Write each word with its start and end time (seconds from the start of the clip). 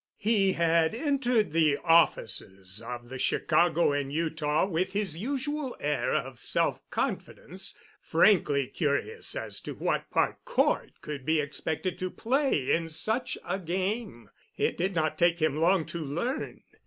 He 0.17 0.53
had 0.53 0.95
entered 0.95 1.51
the 1.53 1.77
offices 1.77 2.81
of 2.81 3.09
the 3.09 3.19
Chicago 3.19 3.91
and 3.91 4.11
Utah 4.11 4.65
with 4.65 4.93
his 4.93 5.15
usual 5.19 5.77
air 5.79 6.11
of 6.15 6.39
self 6.39 6.81
confidence, 6.89 7.77
frankly 8.01 8.65
curious 8.65 9.35
as 9.35 9.61
to 9.61 9.75
what 9.75 10.09
part 10.09 10.43
Cort 10.43 11.01
could 11.01 11.23
be 11.23 11.39
expected 11.39 11.99
to 11.99 12.09
play 12.09 12.71
in 12.71 12.89
such 12.89 13.37
a 13.45 13.59
big 13.59 13.67
game. 13.67 14.31
It 14.57 14.75
did 14.75 14.95
not 14.95 15.19
take 15.19 15.39
him 15.39 15.55
long 15.57 15.85
to 15.85 15.99
learn. 15.99 16.63